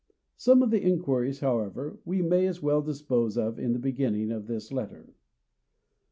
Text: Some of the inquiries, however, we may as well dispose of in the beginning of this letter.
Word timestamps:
Some 0.35 0.63
of 0.63 0.71
the 0.71 0.81
inquiries, 0.81 1.41
however, 1.41 1.99
we 2.05 2.23
may 2.23 2.47
as 2.47 2.59
well 2.59 2.81
dispose 2.81 3.37
of 3.37 3.59
in 3.59 3.71
the 3.73 3.77
beginning 3.77 4.31
of 4.31 4.47
this 4.47 4.71
letter. 4.71 5.13